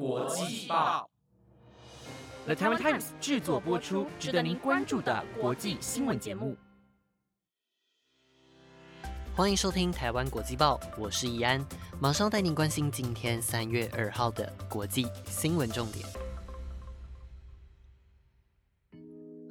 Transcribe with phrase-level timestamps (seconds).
[0.00, 1.10] 国际报
[2.46, 6.56] ，The Taiwan Times 制作播出，值得您关注的国际新闻节目。
[9.36, 11.62] 欢迎收听台湾国际报，我是易安，
[12.00, 16.06] 马上带您关心今天三月二号的国际新闻重点。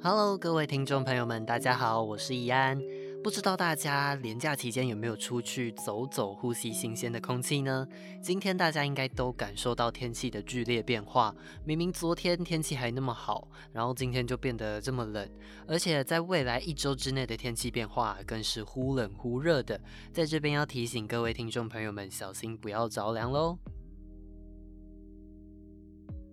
[0.02, 2.76] Hello，各位听众朋友们，大家好，我是易安。
[3.22, 7.86] 不知道大家连假期间有没有出去走走，呼吸新鲜的空气呢？
[8.22, 11.34] 今天大家应该都感受到天气的剧烈变化。
[11.62, 15.28] 明明昨天天气还那么好，然后今天就变得这么冷，
[15.66, 19.78] 而且在未来一周之内的天气变化更是忽冷忽热的。
[20.14, 23.58] 在这边要提醒各位听众朋友们，小心不要着凉喽。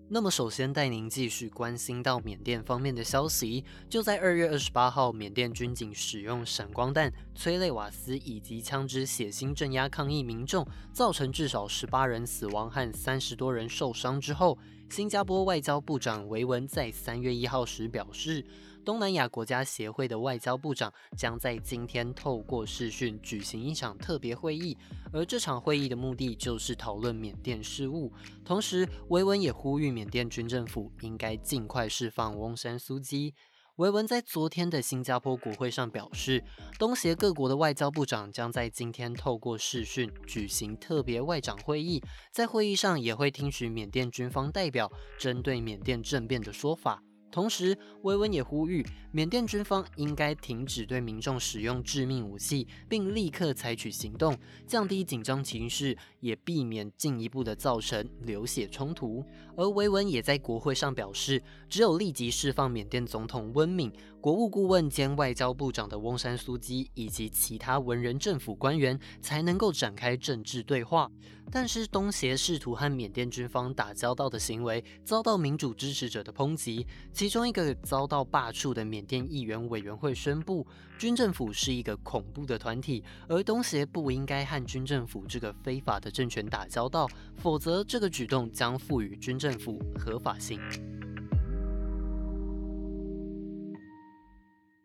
[0.09, 3.65] 那么，首先带您继续关心到缅甸方面的消息。
[3.89, 14.57] 就在二月二十八号，缅甸军警使用闪光弹、催泪瓦斯以及枪支血腥镇压抗议民众，造成至少十八人死亡和三十多人受伤之后，
[14.89, 18.45] 新加坡外交部长维文在三月一号时表示。
[18.85, 24.77] 东南亚国家协会的外交部长将在今天透过视讯举行一场特别会议，
[25.11, 28.09] 而这场会议的目的就是讨论缅甸事务。
[28.45, 33.33] 同时，维文也呼吁缅甸军政府应该尽快释放翁山苏基。
[33.77, 36.43] 维文在昨天的新加坡国会上表示，
[36.79, 47.03] 东协各国的外交部长将在今天透过视讯举行特别外长会议，在会议上也会听取缅甸军方代表针对缅甸政变的说法。
[47.29, 59.23] 同时，维文也呼吁缅甸军方应该停止对民众使用致命武器，并立刻采取行动，降低紧张情绪，也避免进一步的造成流血冲突。
[59.55, 71.11] 而维文也在国会上表示，只有立即释放缅甸总统温敏、国务顾问兼外交部长的翁山苏基以及其他文人政府官员，才能够展开政治对话。
[71.49, 76.85] 但是，东协试图和缅甸军方打交道的行为遭到民主支持者的抨击。
[77.13, 80.67] 其中一个遭到罢黜的缅甸议员委员会宣布，
[80.99, 90.59] 军政府是一个恐怖的团体，而东协不应该和军政府这个非法的政权打交道，否则这个举动将赋予军政府合法性。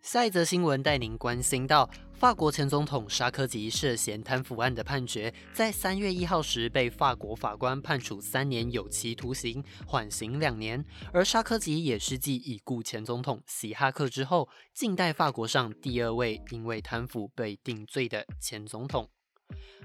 [0.03, 10.85] 下一则新闻带您关心到，法国前总统沙科吉涉嫌贪腐案的判决，在三月一号时被法国法官判处三年有期徒刑，缓刑两年。
[11.13, 19.09] 而沙科吉也是继已故前总统希哈克之后，近代法国上第二位因为贪腐被定罪的前总统。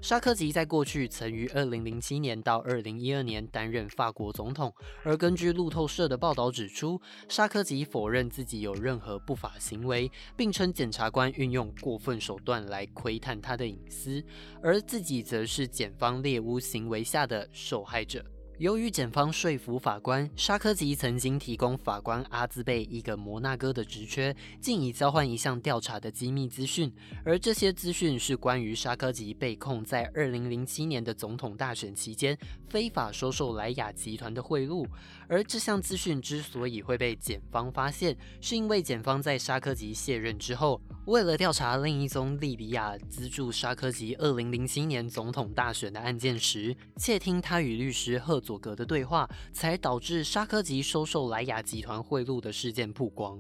[0.02, 4.74] 沙科吉在过去曾于二零零七年到二零一二年担任法国总统，
[5.04, 14.24] 而根据路透社的报道指出，沙科吉否认自己有任何不法行为，并称检察官运用过分手段来窥探他的隐私，
[14.62, 18.24] 而自己则是检方猎巫行为下的受害者。
[18.60, 26.92] 由于检方说服法官，沙科吉曾经提供法官阿兹贝一个摩纳哥的职缺，竟以交换一项调查的机密资讯。
[27.24, 32.36] 而这些资讯是关于沙科吉被控在二零零七年的总统大选期间
[32.68, 34.88] 非法收受莱雅集团的贿赂。
[35.28, 48.42] 而这项资讯之所以会被检方发现，是因为检方在沙科吉卸任之后，为了调查另一宗利比亚资助沙科吉二零零七年总统大选的案件时，窃听他与律师赫。
[48.48, 53.38] 佐格的对话，才导致沙科吉收受莱雅集团贿赂的事件曝光。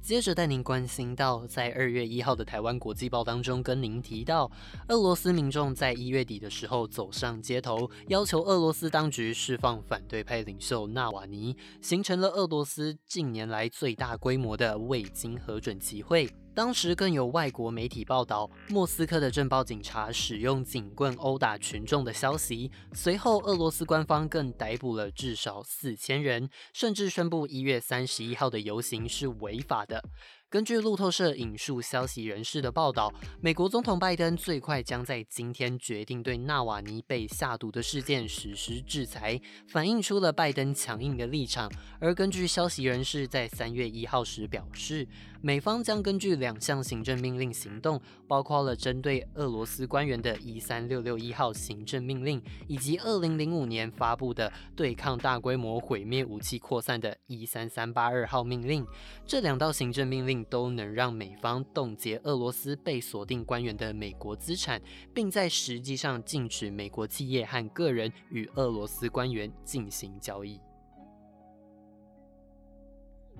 [0.00, 4.50] 接着带您关心到，在二月一号的台湾国际报当中，跟您提到，
[4.88, 16.30] 俄罗斯民众在一月底的时候走上街头，要求俄罗斯当局释放反对派领袖纳瓦尼，形成了俄罗斯近年来最大规模的未经核准集会。
[16.56, 22.70] 当时更有外国媒体报道，莫斯科的政报警察使用警棍殴打群众的消息。
[22.94, 30.02] 随后，俄罗斯官方更逮捕了至少四千人，甚至宣布一月三十一号的游行是违法的。
[30.48, 33.12] 根据路透社引述消息人士的报道，
[33.42, 39.38] 美国总统拜登最快将在今天决定对纳瓦尼被下毒的事件实施制裁，
[39.68, 41.70] 反映出了拜登强硬的立场。
[42.00, 45.06] 而根据消息人士在三月一号时表示，
[45.46, 58.84] 美方将根据两项行政命令行动，包括了针对俄罗斯官员的一三六六一号行政命令，以及二零零五年发布的对抗大规模毁灭武器扩散的一三三八二号命令。
[59.24, 60.44] 这两道行政命令。
[60.48, 64.80] 都能让美方冻结俄罗斯被锁定官员的美国资产，
[65.12, 70.60] 并在实际上禁止美国企业和个人与俄罗斯官员进行交易。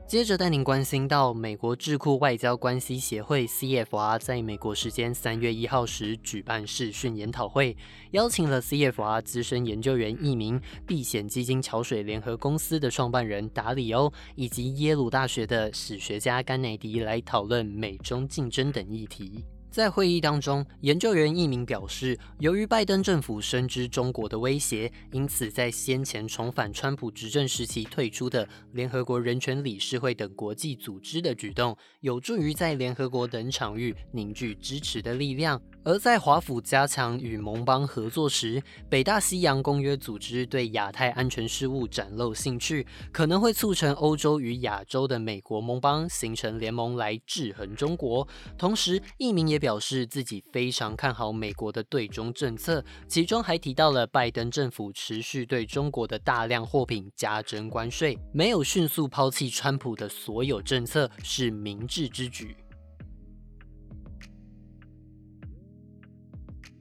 [0.07, 7.77] 接着带您关心到，美国智库外交关系协会 （CFR） 在美国时间三月一号时举办视讯研讨会，
[8.13, 19.45] 邀请了 CFR 资深研究员一名、避险基金桥水联合公司的创办人达里欧，以及耶鲁大学的史学家甘乃迪来讨论美中竞争等议题。
[19.77, 35.61] 在会议当中，研究员一名表示，由于拜登政府深知中国的威胁，因此在先前重返川普执政时期退出的联合国人权理事会等国际组织的举动，有助于在联合国等场域凝聚支持的力量。
[35.85, 48.27] 而在华府加强与盟邦合作时，北大西洋公约组织对亚太安全事务展露兴趣，可能会促成欧洲与亚洲的美国盟邦形成联盟来制衡中国。
[48.57, 62.57] 同时，一名也表示自己非常看好美国的对中政策，其中还提到了拜登政府持续对中国的大量货品加征关税，没有迅速抛弃川普的所有政策是明智之举。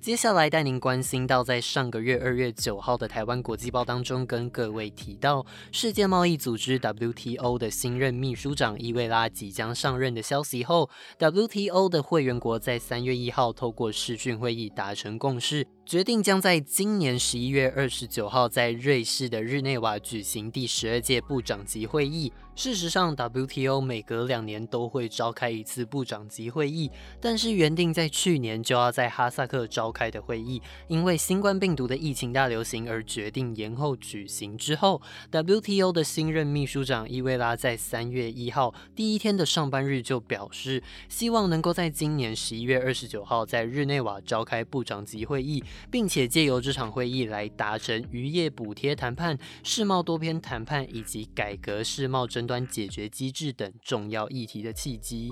[0.06, 10.88] 接下来带您关心到，在上个月二月九号的台湾国际报当中，跟各位提到世界贸易组织 WTO 的新任秘书长伊维拉即将上任的消息后
[11.18, 15.66] ，WTO 的会员国在三月一号透过视讯会议达成共识。
[15.86, 22.34] 决定将在今年十一月二十九号在瑞士的日内瓦举行第十二届部长级会议。
[22.56, 26.90] 事实上，WTO 每隔两年都会召开一次部长级会议，
[27.20, 34.58] 但是原定在去年就要在哈萨克召开的会议，因为新冠病毒的疫情大流行而决定延后举行。
[34.58, 35.02] 之后
[35.32, 45.62] ，WTO 的新任秘书长伊维拉在三月一号第一天的上班日就表示，希望能够在今年十一月二十九号在日内瓦召开部长级会议。
[45.90, 55.32] 并且借由这场会议来达成渔业补贴谈判、世贸多边谈判以及改革世贸争端解决机制等重要议题的契机。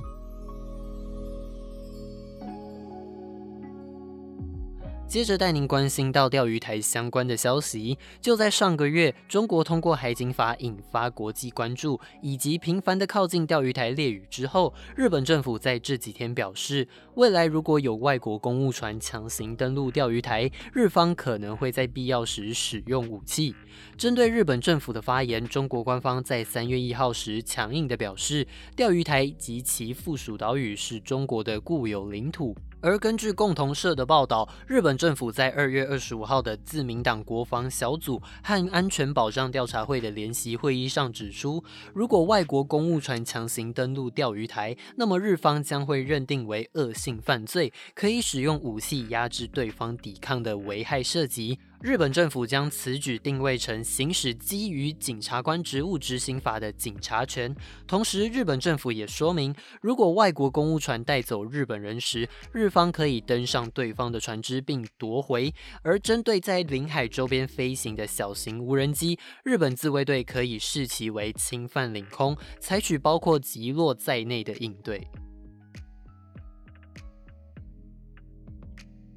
[5.14, 8.00] 接着带您关心到钓鱼台相关的消息。
[8.20, 23.54] 就在上个月，中国通过海警法引发国际关注，以及频繁的靠近钓鱼台猎屿之后，日本政府在这几天表示，未来如果有外国公务船强行登陆钓鱼台，日方可能会在必要时使用武器。
[23.96, 32.56] 针对日本政府的发言，中国官方在三月一号时强硬的表示，钓鱼台及其附属岛屿是中国的固有领土。
[32.84, 41.64] 而根据共同社的报道，日本政府在二月二十五号的自民党国防小组和安全保障调查会的联席会议上指出，
[41.94, 51.60] 如果外国公务船强行登陆钓鱼台，那么日方将会认定为恶性犯罪，可以使用武器压制对方抵抗的危害涉及。
[51.84, 57.54] 日本政府将此举定位成行使基于警察官职务执行法的警察权。
[57.86, 65.54] 同时，日本政府也说明，如果外国公务船带走日本人时，日方可以登上对方的船只并夺回。
[65.82, 75.06] 而针对在领海周边飞行的小型无人机，日本自卫队可以视其为侵犯领空，采取包括击落在内的应对。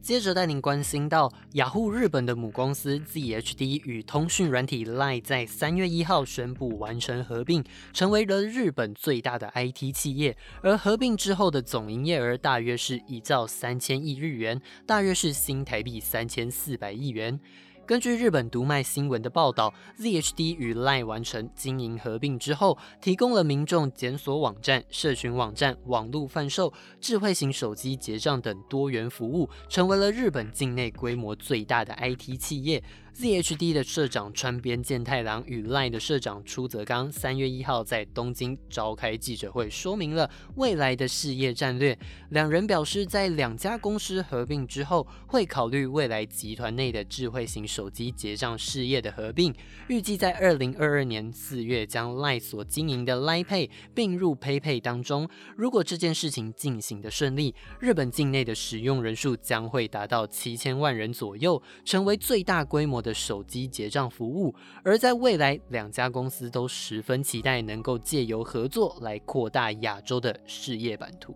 [0.07, 10.37] 接着带您关心到，雅虎日本的母公司 ZHD 与通讯软体 Line 在三月一号宣布完成合并，成为了日本最大的 IT 企业。
[10.63, 17.41] 而合并之后的总营业额大约是一兆三千亿日元，大约是新台币三千四百亿元。
[17.87, 32.83] 根据日本读卖新闻的报道，ZHD 与 Line 完成经营合并之后，提供了民众检索网站、社群网站、网络贩售、智慧型手机结账等多元服务，成为了日本境内规模最大的 IT 企业。
[33.19, 41.99] ZHD 的社长川边健太郎与 LINE 的社长出泽刚三月一号在东京召开记者会，说明了未来的事业战略。
[42.29, 49.55] 两人表示，在两家公司合并之后，会考虑未来集团内的智慧型手机结账事业的合并。
[49.89, 55.27] 预计在二零二二年四月将 LINE 所经营的 LINE Pay 并入 PayPay 当中。
[55.57, 63.03] 如果这件事情进行的顺利，日本境内的使用人数将会达到七千万人左右，成为最大规模。
[63.07, 71.33] 的手机结账服务，而在未来，两家公司都十分期待能够借由合作来扩大亚洲的事业版图。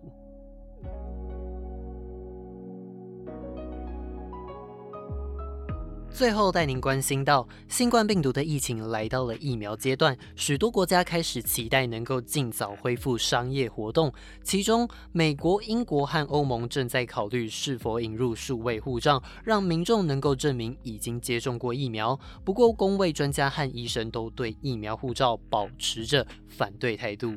[6.13, 14.13] 最后带您关心到，新冠病毒的疫情来到了疫苗阶段，许多国家开始期待能够尽早恢复商业活动。
[14.43, 22.19] 其中，美国、英国和欧盟正在考虑是否引入数位护照，让民众能够证明已经接种过疫苗。
[22.43, 27.33] 不过，公卫专家和医生都对疫苗护照保持着反对态度。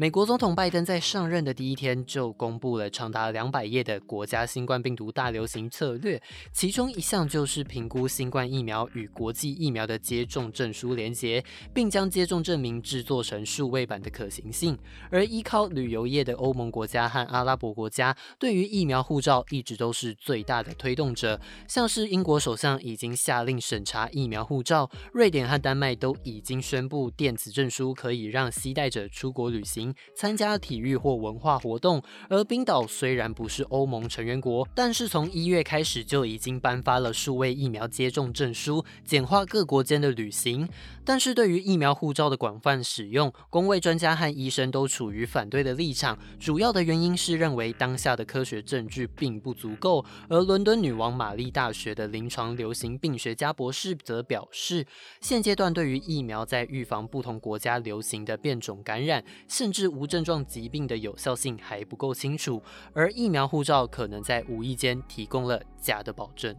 [0.00, 14.78] 美国总统拜登在上任的第一天就公布了长达两百页的国家新冠病毒大流行策略，其中一项就是评估新冠疫苗与国际疫苗的接种证书连结，并将接种证明制作成数位版的可行性。
[15.10, 21.40] 而依靠旅游业的欧盟国家和阿拉伯国家，对于疫苗护照一直都是最大的推动者。
[21.66, 29.87] 像是英国首相已经下令审查疫苗护照，瑞典和丹麦都已经宣布电子证书可以让携带者出国旅行。
[30.14, 40.68] 参加体育或文化活动，而冰岛虽然不是欧盟成员国，但是从一月开始就已经颁发了数位疫苗接种证书，简化各国间的旅行。
[41.04, 46.18] 但是对于疫苗护照的广泛使用，公卫专家和医生都处于反对的立场。
[46.38, 50.04] 主要的原因是认为当下的科学证据并不足够。
[50.28, 54.84] 而伦敦女王玛丽大学的临床流行病学家博士则表示，
[55.20, 62.60] 现阶段对于疫苗在预防不同国家流行的变种感染，甚至无症状疾病的有效性还不够清楚，
[62.94, 66.56] 而疫苗护照可能在无意间提供了假的保证。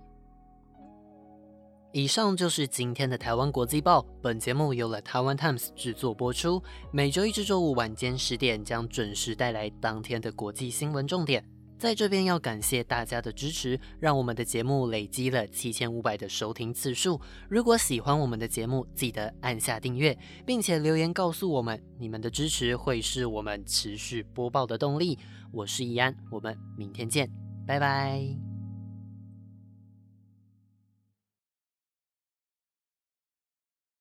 [1.91, 6.61] 以上就是今天的台湾国际报，本节目由了台湾 Times 制作播出，
[6.91, 11.43] 每周一至周五晚间十点将准时带来当天的国际新闻重点。
[11.79, 17.19] 在这边要感谢大家的支持，让我们的节目累积了七千五百的收听次数。
[17.49, 25.17] 如果喜欢我们的节目，记得按下订阅，并且留言告诉我们，你们的支持会是我们持续播报的动力。
[25.53, 27.31] 我是易安，我们明天见，
[27.65, 28.48] 拜拜。